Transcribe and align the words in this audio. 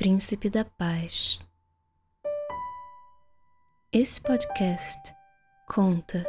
Príncipe 0.00 0.48
da 0.48 0.64
Paz. 0.64 1.38
Esse 3.92 4.18
podcast 4.18 5.14
conta, 5.68 6.24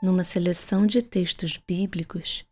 numa 0.00 0.22
seleção 0.22 0.86
de 0.86 1.02
textos 1.02 1.56
bíblicos, 1.56 2.44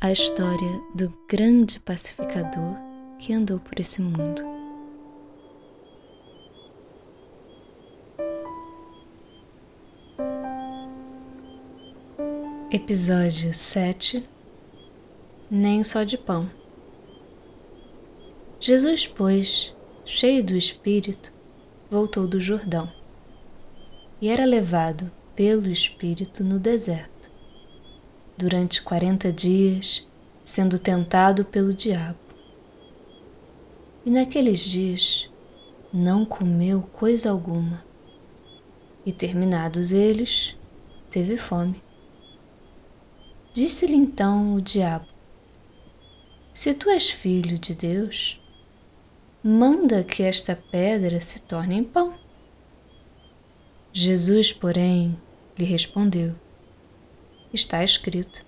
a 0.00 0.10
história 0.10 0.82
do 0.96 1.16
grande 1.30 1.78
pacificador 1.78 2.74
que 3.20 3.32
andou 3.32 3.60
por 3.60 3.78
esse 3.78 4.02
mundo. 4.02 4.42
Episódio 12.72 13.54
7 13.54 14.28
Nem 15.48 15.84
só 15.84 16.02
de 16.02 16.18
pão. 16.18 16.50
Jesus, 18.58 19.06
pois, 19.06 19.72
cheio 20.04 20.44
do 20.44 20.54
Espírito, 20.54 21.32
voltou 21.90 22.28
do 22.28 22.38
Jordão 22.38 22.92
e 24.20 24.28
era 24.28 24.44
levado 24.44 25.10
pelo 25.34 25.70
Espírito 25.70 26.44
no 26.44 26.58
deserto, 26.58 27.30
durante 28.36 28.82
quarenta 28.82 29.32
dias, 29.32 30.06
sendo 30.44 30.78
tentado 30.78 31.44
pelo 31.44 31.72
diabo. 31.72 32.18
E 34.04 34.10
naqueles 34.10 34.60
dias 34.60 35.30
não 35.90 36.26
comeu 36.26 36.82
coisa 36.82 37.30
alguma, 37.30 37.82
e 39.06 39.12
terminados 39.12 39.90
eles, 39.90 40.54
teve 41.10 41.38
fome. 41.38 41.82
Disse-lhe 43.54 43.94
então 43.94 44.54
o 44.54 44.60
diabo: 44.60 45.06
Se 46.52 46.74
tu 46.74 46.90
és 46.90 47.08
filho 47.08 47.58
de 47.58 47.74
Deus, 47.74 48.43
manda 49.46 50.02
que 50.02 50.22
esta 50.22 50.56
pedra 50.56 51.20
se 51.20 51.42
torne 51.42 51.74
em 51.74 51.84
pão. 51.84 52.14
Jesus, 53.92 54.54
porém, 54.54 55.14
lhe 55.58 55.66
respondeu: 55.66 56.34
Está 57.52 57.84
escrito: 57.84 58.42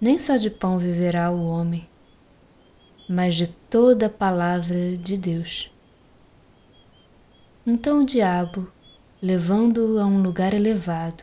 Nem 0.00 0.18
só 0.18 0.36
de 0.36 0.50
pão 0.50 0.80
viverá 0.80 1.30
o 1.30 1.46
homem, 1.46 1.88
mas 3.08 3.36
de 3.36 3.46
toda 3.46 4.06
a 4.06 4.10
palavra 4.10 4.96
de 4.96 5.16
Deus. 5.16 5.70
Então 7.64 8.02
o 8.02 8.06
diabo, 8.06 8.72
levando-o 9.22 10.00
a 10.00 10.06
um 10.06 10.20
lugar 10.20 10.54
elevado, 10.54 11.22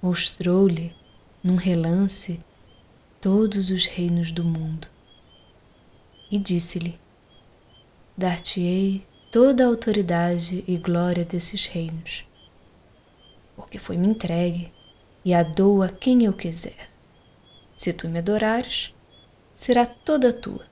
mostrou-lhe, 0.00 0.96
num 1.44 1.56
relance, 1.56 2.42
todos 3.20 3.68
os 3.68 3.84
reinos 3.84 4.30
do 4.30 4.42
mundo. 4.42 4.88
E 6.30 6.38
disse-lhe: 6.38 7.01
dar-te-ei 8.16 9.06
toda 9.30 9.64
a 9.64 9.66
autoridade 9.66 10.62
e 10.68 10.76
glória 10.76 11.24
desses 11.24 11.66
reinos, 11.66 12.26
porque 13.56 13.78
foi-me 13.78 14.06
entregue 14.06 14.70
e 15.24 15.32
a 15.32 15.42
dou 15.42 15.82
a 15.82 15.88
quem 15.88 16.24
eu 16.24 16.32
quiser. 16.32 16.90
Se 17.76 17.92
tu 17.92 18.08
me 18.08 18.18
adorares, 18.18 18.94
será 19.54 19.86
toda 19.86 20.32
tua. 20.32 20.66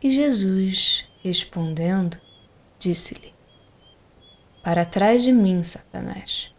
E 0.00 0.10
Jesus, 0.10 1.08
respondendo, 1.22 2.20
disse-lhe: 2.78 3.34
Para 4.62 4.84
trás 4.84 5.24
de 5.24 5.32
mim, 5.32 5.62
Satanás, 5.62 6.54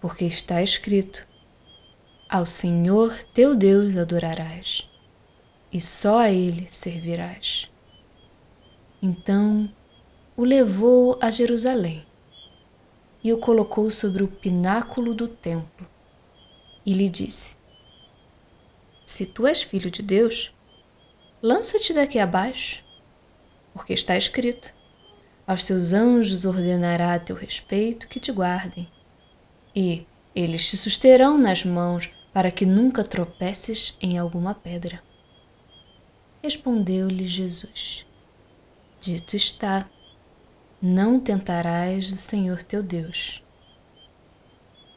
porque 0.00 0.24
está 0.24 0.62
escrito: 0.62 1.26
Ao 2.28 2.46
Senhor 2.46 3.20
teu 3.34 3.56
Deus 3.56 3.96
adorarás, 3.96 4.88
e 5.72 5.80
só 5.80 6.20
a 6.20 6.30
Ele 6.30 6.66
servirás. 6.70 7.68
Então 9.02 9.68
o 10.36 10.44
levou 10.44 11.18
a 11.20 11.30
Jerusalém 11.30 12.04
e 13.22 13.32
o 13.32 13.38
colocou 13.38 13.90
sobre 13.90 14.22
o 14.22 14.28
pináculo 14.28 15.14
do 15.14 15.26
templo 15.26 15.86
e 16.86 16.92
lhe 16.92 17.08
disse: 17.08 17.56
Se 19.04 19.26
tu 19.26 19.46
és 19.46 19.62
filho 19.62 19.90
de 19.90 20.00
Deus, 20.00 20.54
lança-te 21.42 21.92
daqui 21.92 22.18
abaixo, 22.20 22.84
porque 23.74 23.92
está 23.92 24.16
escrito: 24.16 24.72
Aos 25.44 25.64
seus 25.64 25.92
anjos 25.92 26.44
ordenará 26.44 27.14
a 27.14 27.18
teu 27.18 27.34
respeito 27.34 28.08
que 28.08 28.20
te 28.20 28.30
guardem, 28.30 28.88
e 29.74 30.06
eles 30.34 30.70
te 30.70 30.76
susterão 30.76 31.36
nas 31.36 31.64
mãos 31.64 32.10
para 32.32 32.50
que 32.50 32.64
nunca 32.64 33.02
tropeces 33.02 33.96
em 34.00 34.16
alguma 34.16 34.54
pedra. 34.54 35.02
Respondeu-lhe 36.42 37.26
Jesus: 37.26 38.05
Dito 39.06 39.36
está: 39.36 39.88
Não 40.82 41.20
tentarás 41.20 42.10
o 42.10 42.16
Senhor 42.16 42.64
teu 42.64 42.82
Deus. 42.82 43.40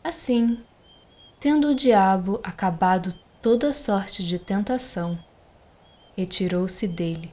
Assim, 0.04 0.64
tendo 1.40 1.68
o 1.68 1.76
diabo 1.76 2.40
acabado 2.44 3.14
toda 3.40 3.72
sorte 3.72 4.26
de 4.26 4.40
tentação, 4.40 5.24
retirou-se 6.18 6.88
dele 6.88 7.32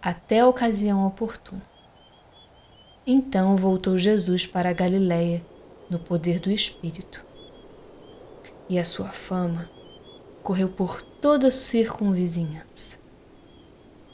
até 0.00 0.40
a 0.40 0.48
ocasião 0.48 1.06
oportuna. 1.06 1.60
Então 3.06 3.54
voltou 3.54 3.98
Jesus 3.98 4.46
para 4.46 4.70
a 4.70 4.72
Galiléia 4.72 5.44
no 5.90 5.98
poder 5.98 6.40
do 6.40 6.50
Espírito. 6.50 7.22
E 8.66 8.78
a 8.78 8.84
sua 8.86 9.10
fama 9.10 9.68
correu 10.42 10.70
por 10.70 11.02
toda 11.02 11.48
a 11.48 11.50
circunvizinhança 11.50 13.07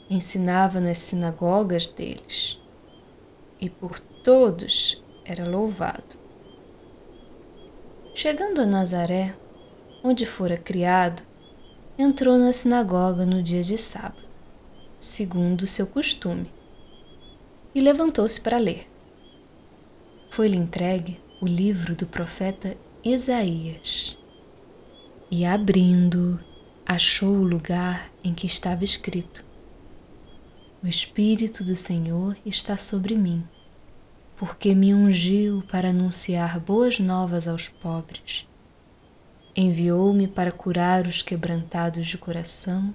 ensinava 0.09 0.79
nas 0.79 0.97
sinagogas 0.97 1.87
deles, 1.87 2.59
e 3.59 3.69
por 3.69 3.99
todos 3.99 5.03
era 5.23 5.47
louvado. 5.47 6.19
Chegando 8.13 8.61
a 8.61 8.65
Nazaré, 8.65 9.35
onde 10.03 10.25
fora 10.25 10.57
criado, 10.57 11.23
entrou 11.97 12.37
na 12.37 12.53
sinagoga 12.53 13.25
no 13.25 13.41
dia 13.41 13.63
de 13.63 13.77
sábado, 13.77 14.27
segundo 14.99 15.65
seu 15.65 15.87
costume, 15.87 16.51
e 17.73 17.81
levantou-se 17.81 18.39
para 18.39 18.57
ler. 18.57 18.85
Foi-lhe 20.29 20.57
entregue 20.57 21.19
o 21.41 21.47
livro 21.47 21.95
do 21.95 22.05
profeta 22.05 22.75
Isaías. 23.03 24.17
E 25.29 25.45
abrindo, 25.45 26.39
achou 26.85 27.37
o 27.37 27.43
lugar 27.43 28.11
em 28.23 28.33
que 28.33 28.45
estava 28.45 28.83
escrito: 28.83 29.43
o 30.85 30.87
Espírito 30.87 31.63
do 31.63 31.75
Senhor 31.75 32.37
está 32.45 32.77
sobre 32.77 33.15
mim, 33.15 33.43
porque 34.37 34.75
me 34.75 34.93
ungiu 34.93 35.63
para 35.63 35.89
anunciar 35.89 36.59
boas 36.59 36.99
novas 36.99 37.47
aos 37.47 37.67
pobres. 37.67 38.47
Enviou-me 39.55 40.27
para 40.27 40.51
curar 40.51 41.07
os 41.07 41.23
quebrantados 41.23 42.05
de 42.05 42.19
coração, 42.19 42.93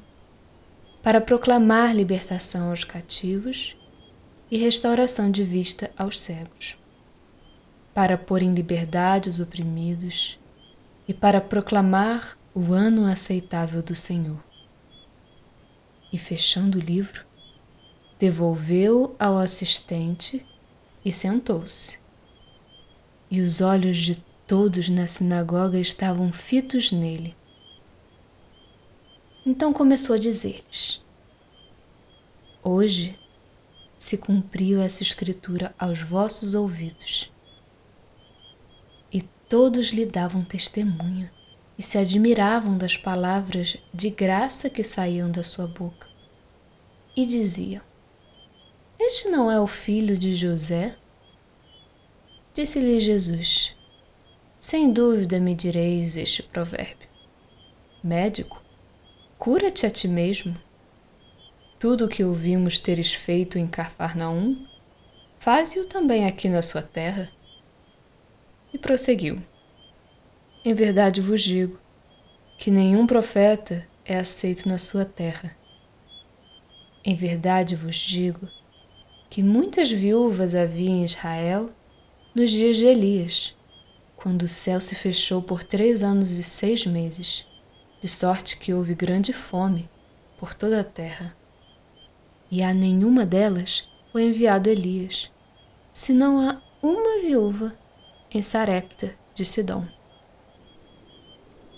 para 1.02 1.20
proclamar 1.20 1.92
libertação 1.92 2.70
aos 2.70 2.84
cativos 2.84 3.74
e 4.48 4.56
restauração 4.56 5.28
de 5.28 5.42
vista 5.42 5.90
aos 5.98 6.20
cegos, 6.20 6.76
para 7.92 8.16
pôr 8.16 8.40
em 8.40 8.54
liberdade 8.54 9.28
os 9.28 9.40
oprimidos 9.40 10.38
e 11.08 11.12
para 11.12 11.40
proclamar 11.40 12.38
o 12.54 12.72
ano 12.72 13.04
aceitável 13.04 13.82
do 13.82 13.96
Senhor. 13.96 14.40
E 16.12 16.18
fechando 16.18 16.78
o 16.78 16.80
livro, 16.80 17.28
devolveu 18.20 19.16
ao 19.18 19.38
assistente 19.38 20.44
e 21.02 21.10
sentou-se. 21.10 21.98
E 23.30 23.40
os 23.40 23.62
olhos 23.62 23.96
de 23.96 24.20
todos 24.46 24.90
na 24.90 25.06
sinagoga 25.06 25.78
estavam 25.78 26.30
fitos 26.30 26.92
nele. 26.92 27.34
Então 29.46 29.72
começou 29.72 30.16
a 30.16 30.18
dizer-lhes: 30.18 31.00
Hoje 32.62 33.18
se 33.96 34.18
cumpriu 34.18 34.82
essa 34.82 35.02
escritura 35.02 35.74
aos 35.78 36.02
vossos 36.02 36.54
ouvidos. 36.54 37.32
E 39.10 39.22
todos 39.48 39.88
lhe 39.88 40.04
davam 40.04 40.44
testemunho 40.44 41.30
e 41.78 41.82
se 41.82 41.96
admiravam 41.96 42.76
das 42.76 42.98
palavras 42.98 43.78
de 43.94 44.10
graça 44.10 44.68
que 44.68 44.82
saíam 44.82 45.30
da 45.30 45.42
sua 45.42 45.66
boca. 45.66 46.06
E 47.16 47.24
diziam: 47.24 47.89
este 49.02 49.28
não 49.28 49.50
é 49.50 49.58
o 49.58 49.66
filho 49.66 50.18
de 50.18 50.34
José? 50.34 50.94
Disse-lhe 52.52 53.00
Jesus: 53.00 53.74
Sem 54.60 54.92
dúvida 54.92 55.40
me 55.40 55.54
direis 55.54 56.18
este 56.18 56.42
provérbio: 56.42 57.08
Médico, 58.04 58.62
cura-te 59.38 59.86
a 59.86 59.90
ti 59.90 60.06
mesmo. 60.06 60.54
Tudo 61.78 62.04
o 62.04 62.08
que 62.08 62.22
ouvimos 62.22 62.78
teres 62.78 63.14
feito 63.14 63.58
em 63.58 63.66
Cafarnaum, 63.66 64.66
faze-o 65.38 65.86
também 65.86 66.26
aqui 66.26 66.50
na 66.50 66.60
sua 66.60 66.82
terra. 66.82 67.30
E 68.70 68.76
prosseguiu: 68.76 69.40
Em 70.62 70.74
verdade 70.74 71.22
vos 71.22 71.40
digo 71.40 71.80
que 72.58 72.70
nenhum 72.70 73.06
profeta 73.06 73.88
é 74.04 74.18
aceito 74.18 74.68
na 74.68 74.76
sua 74.76 75.06
terra. 75.06 75.56
Em 77.02 77.14
verdade 77.14 77.74
vos 77.74 77.96
digo 77.96 78.59
que 79.30 79.44
muitas 79.44 79.92
viúvas 79.92 80.56
havia 80.56 80.90
em 80.90 81.04
Israel 81.04 81.70
nos 82.34 82.50
dias 82.50 82.76
de 82.76 82.86
Elias, 82.86 83.56
quando 84.16 84.42
o 84.42 84.48
céu 84.48 84.80
se 84.80 84.96
fechou 84.96 85.40
por 85.40 85.62
três 85.62 86.02
anos 86.02 86.30
e 86.30 86.42
seis 86.42 86.84
meses, 86.84 87.46
de 88.02 88.08
sorte 88.08 88.58
que 88.58 88.74
houve 88.74 88.92
grande 88.92 89.32
fome 89.32 89.88
por 90.36 90.52
toda 90.52 90.80
a 90.80 90.84
terra. 90.84 91.36
E 92.50 92.60
a 92.60 92.74
nenhuma 92.74 93.24
delas 93.24 93.88
foi 94.10 94.24
enviado 94.24 94.68
Elias, 94.68 95.30
senão 95.92 96.40
a 96.40 96.60
uma 96.82 97.20
viúva 97.22 97.72
em 98.32 98.42
Sarepta 98.42 99.14
de 99.32 99.44
Sidom. 99.44 99.86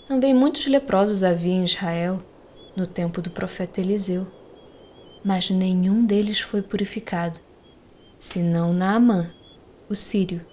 Também 0.07 0.33
muitos 0.33 0.65
leprosos 0.65 1.23
havia 1.23 1.53
em 1.53 1.65
Israel 1.65 2.19
no 2.75 2.87
tempo 2.87 3.21
do 3.21 3.29
profeta 3.29 3.79
Eliseu, 3.79 4.27
mas 5.23 5.49
nenhum 5.49 6.05
deles 6.05 6.39
foi 6.39 6.61
purificado, 6.61 7.39
senão 8.19 8.73
Naamã, 8.73 9.31
o 9.89 9.95
sírio. 9.95 10.45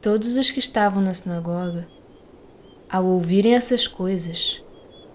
Todos 0.00 0.36
os 0.36 0.50
que 0.50 0.60
estavam 0.60 1.02
na 1.02 1.12
sinagoga, 1.12 1.86
ao 2.88 3.04
ouvirem 3.04 3.54
essas 3.54 3.86
coisas, 3.86 4.62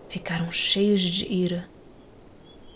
ficaram 0.08 0.52
cheios 0.52 1.02
de 1.02 1.26
ira 1.26 1.68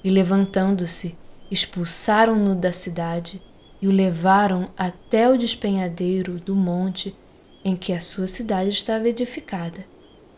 e, 0.03 0.09
levantando-se, 0.09 1.17
expulsaram-no 1.51 2.55
da 2.55 2.71
cidade 2.71 3.41
e 3.81 3.87
o 3.87 3.91
levaram 3.91 4.71
até 4.75 5.29
o 5.29 5.37
despenhadeiro 5.37 6.39
do 6.39 6.55
monte 6.55 7.15
em 7.63 7.75
que 7.75 7.93
a 7.93 8.01
sua 8.01 8.25
cidade 8.25 8.69
estava 8.69 9.07
edificada, 9.07 9.85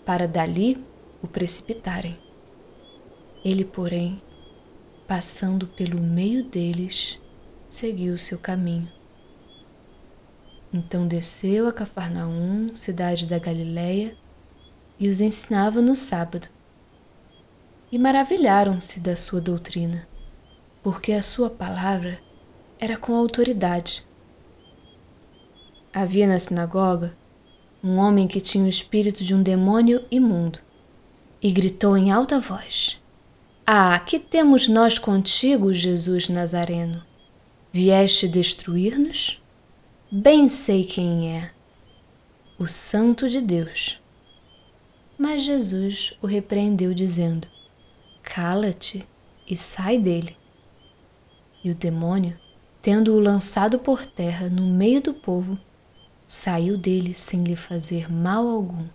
para 0.05 0.27
dali 0.27 0.83
o 1.21 1.27
precipitarem. 1.27 2.28
Ele, 3.43 3.63
porém, 3.63 4.21
passando 5.07 5.65
pelo 5.65 5.99
meio 5.99 6.43
deles, 6.43 7.19
seguiu 7.67 8.13
o 8.13 8.17
seu 8.17 8.37
caminho. 8.37 8.89
Então 10.71 11.07
desceu 11.07 11.67
a 11.67 11.73
Cafarnaum, 11.73 12.75
cidade 12.75 13.25
da 13.25 13.39
Galiléia, 13.39 14.15
e 14.99 15.07
os 15.07 15.21
ensinava 15.21 15.81
no 15.81 15.95
sábado. 15.95 16.47
E 17.91 17.97
maravilharam-se 17.97 18.99
da 18.99 19.15
sua 19.15 19.41
doutrina, 19.41 20.07
porque 20.83 21.13
a 21.13 21.21
sua 21.21 21.49
palavra 21.49 22.19
era 22.77 22.97
com 22.97 23.15
autoridade. 23.15 24.05
Havia 25.91 26.27
na 26.27 26.37
sinagoga 26.37 27.17
um 27.83 27.97
homem 27.97 28.27
que 28.27 28.39
tinha 28.39 28.65
o 28.65 28.69
espírito 28.69 29.23
de 29.23 29.33
um 29.33 29.41
demônio 29.41 30.05
imundo 30.11 30.59
e 31.41 31.51
gritou 31.51 31.97
em 31.97 32.11
alta 32.11 32.39
voz: 32.39 32.98
Ah, 33.71 33.99
que 33.99 34.17
temos 34.17 34.67
nós 34.67 34.97
contigo, 34.97 35.71
Jesus 35.71 36.27
Nazareno? 36.27 37.03
Vieste 37.71 38.27
destruir-nos? 38.27 39.43
Bem 40.11 40.49
sei 40.49 40.83
quem 40.83 41.37
é, 41.37 41.51
o 42.57 42.65
Santo 42.65 43.29
de 43.29 43.39
Deus. 43.39 44.01
Mas 45.19 45.43
Jesus 45.43 46.17
o 46.19 46.25
repreendeu, 46.25 46.95
dizendo: 46.95 47.47
Cala-te 48.23 49.07
e 49.47 49.55
sai 49.55 49.99
dele. 49.99 50.35
E 51.63 51.69
o 51.69 51.75
demônio, 51.75 52.39
tendo-o 52.81 53.19
lançado 53.19 53.77
por 53.77 54.03
terra 54.03 54.49
no 54.49 54.65
meio 54.65 54.99
do 54.99 55.13
povo, 55.13 55.59
saiu 56.27 56.75
dele 56.75 57.13
sem 57.13 57.43
lhe 57.43 57.55
fazer 57.55 58.11
mal 58.11 58.47
algum 58.47 58.87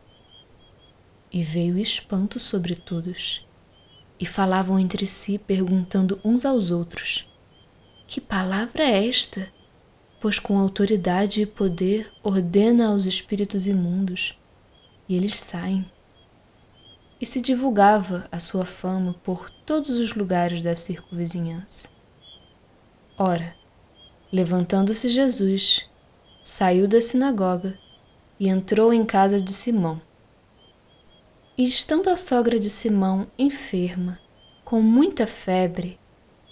e 1.33 1.45
veio 1.45 1.79
espanto 1.79 2.41
sobre 2.41 2.75
todos. 2.75 3.47
E 4.25 4.27
falavam 4.27 4.79
entre 4.79 5.07
si, 5.07 5.37
perguntando 5.37 6.19
uns 6.25 6.47
aos 6.47 6.71
outros: 6.71 7.31
Que 8.07 8.23
palavra 8.23 8.83
é 8.83 9.07
esta? 9.07 9.53
Pois 10.19 10.39
com 10.39 10.59
autoridade 10.59 11.43
e 11.43 11.47
poder 11.47 12.11
ordena 12.23 12.87
aos 12.87 13.05
espíritos 13.05 13.67
imundos, 13.67 14.41
e 15.07 15.15
eles 15.15 15.37
saem. 15.37 15.85
E 17.21 17.27
se 17.27 17.39
divulgava 17.43 18.27
a 18.33 18.41
sua 18.41 18.65
fama 18.65 19.13
por 19.23 19.51
todos 19.51 19.99
os 19.99 20.15
lugares 20.15 20.63
da 20.63 20.75
circunvizinhança. 20.75 21.91
Ora, 23.19 23.55
levantando-se 24.33 25.11
Jesus, 25.11 25.87
saiu 26.43 26.89
da 26.89 26.99
sinagoga 26.99 27.79
e 28.41 28.49
entrou 28.49 28.91
em 28.91 29.05
casa 29.05 29.39
de 29.39 29.53
Simão 29.53 30.01
e 31.57 31.63
estando 31.63 32.11
a 32.11 32.17
sogra 32.17 32.59
de 32.59 32.69
Simão 32.69 33.29
enferma, 33.39 34.19
com 34.65 34.83
muita 34.83 35.25
febre, 35.25 36.01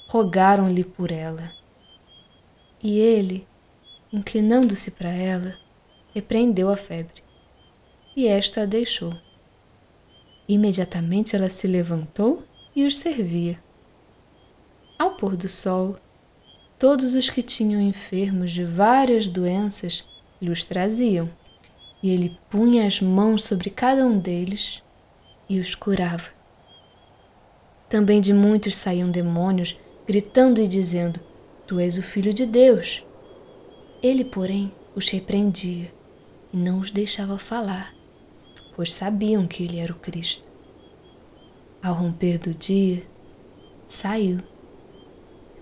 rogaram-lhe 0.07 0.85
por 0.85 1.11
ela. 1.11 1.53
E 2.81 2.99
ele, 2.99 3.47
inclinando-se 4.13 4.93
para 4.93 5.11
ela, 5.11 5.59
repreendeu 6.15 6.71
a 6.71 6.77
febre, 6.77 7.23
e 8.17 8.29
esta 8.29 8.63
a 8.63 8.67
deixou. 8.67 9.13
Imediatamente 10.47 11.35
ela 11.35 11.49
se 11.49 11.67
levantou 11.67 12.45
e 12.75 12.85
os 12.85 12.97
servia. 12.97 13.61
Ao 14.97 15.17
pôr 15.17 15.37
do 15.37 15.49
sol, 15.49 15.97
todos 16.79 17.17
os 17.17 17.29
que 17.29 17.43
tinham 17.43 17.81
enfermos 17.81 18.53
de 18.53 18.63
várias 18.63 19.27
doenças 19.27 20.09
lhe 20.41 20.51
os 20.51 20.63
traziam, 20.63 21.29
e 22.01 22.11
ele 22.11 22.39
punha 22.49 22.87
as 22.87 23.01
mãos 23.01 23.43
sobre 23.43 23.69
cada 23.69 24.07
um 24.07 24.17
deles 24.17 24.81
e 25.49 25.59
os 25.59 25.75
curava. 25.75 26.31
Também 27.89 28.21
de 28.21 28.33
muitos 28.33 28.75
saíam 28.75 29.11
demônios, 29.11 29.79
gritando 30.07 30.61
e 30.61 30.67
dizendo: 30.67 31.21
Tu 31.67 31.79
és 31.79 31.99
o 31.99 32.03
Filho 32.03 32.33
de 32.33 32.47
Deus. 32.47 33.05
Ele, 34.03 34.25
porém, 34.25 34.73
os 34.95 35.09
repreendia 35.09 35.93
e 36.53 36.57
não 36.57 36.81
os 36.81 36.91
deixava 36.91 37.39
falar, 37.39 37.93
pois 38.75 38.93
sabiam 38.93 39.47
que 39.47 39.63
ele 39.63 39.79
era 39.79 39.93
o 39.93 39.99
Cristo. 39.99 40.45
Ao 41.83 41.95
romper 41.95 42.39
do 42.39 42.55
dia, 42.55 43.03
saiu. 43.89 44.41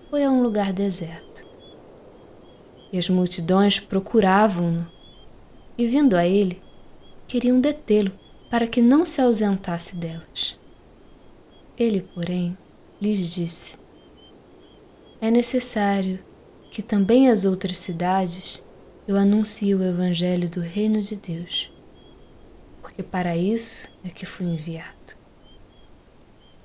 Foi 0.09 0.23
a 0.23 0.31
um 0.31 0.41
lugar 0.41 0.73
deserto. 0.73 1.45
E 2.91 2.97
as 2.97 3.09
multidões 3.09 3.79
procuravam-no, 3.79 4.89
e 5.77 5.85
vindo 5.85 6.15
a 6.15 6.25
ele, 6.25 6.61
queriam 7.27 7.59
detê-lo 7.59 8.11
para 8.51 8.67
que 8.67 8.81
não 8.81 9.05
se 9.05 9.21
ausentasse 9.21 9.95
delas. 9.95 10.59
Ele, 11.77 12.01
porém, 12.01 12.57
lhes 13.01 13.31
disse: 13.31 13.77
É 15.21 15.31
necessário 15.31 16.19
que 16.69 16.83
também 16.83 17.29
as 17.29 17.45
outras 17.45 17.77
cidades 17.77 18.61
eu 19.07 19.15
anuncie 19.15 19.73
o 19.73 19.81
Evangelho 19.81 20.49
do 20.49 20.59
Reino 20.59 21.01
de 21.01 21.15
Deus, 21.15 21.71
porque 22.81 23.01
para 23.01 23.37
isso 23.37 23.89
é 24.03 24.09
que 24.09 24.25
fui 24.25 24.45
enviado. 24.45 24.91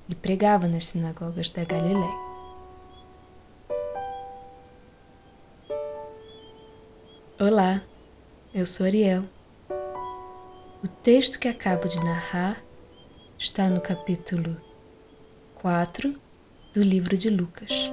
E 0.09 0.15
pregava 0.15 0.67
nas 0.67 0.87
sinagogas 0.87 1.51
da 1.51 1.65
Galiléia. 1.65 2.27
Olá, 7.39 7.83
eu 8.55 8.65
sou 8.65 8.87
Ariel 8.87 9.25
o 10.83 10.89
texto 10.89 11.39
que 11.39 11.49
acabo 11.49 11.89
de 11.89 11.99
narrar 11.99 12.63
está 13.39 13.69
no 13.69 13.81
capítulo 13.81 14.57
4 15.55 16.15
do 16.75 16.83
livro 16.83 17.17
de 17.17 17.31
Lucas. 17.31 17.91